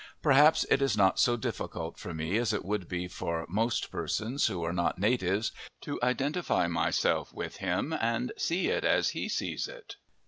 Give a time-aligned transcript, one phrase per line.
[0.23, 4.47] Perhaps it is not so difficult for me as it would be for most persons
[4.47, 9.67] who are not natives to identify myself with him and see it as he sees
[9.67, 9.97] it.